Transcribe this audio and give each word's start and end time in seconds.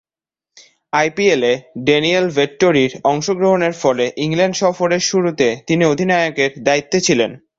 আইপিএলে 0.93 1.51
ড্যানিয়েল 1.85 2.25
ভেট্টোরি’র 2.37 2.91
অংশগ্রহণের 3.11 3.73
ফলে 3.81 4.05
ইংল্যান্ড 4.17 4.55
সফরের 4.57 5.03
শুরুতে 5.09 5.47
তিনি 5.67 5.83
অধিনায়কের 5.85 6.51
দায়িত্বে 6.63 6.97
ছিলেন। 7.07 7.31